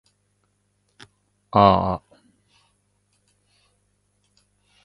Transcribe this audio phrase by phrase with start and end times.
[1.51, 2.01] あーあ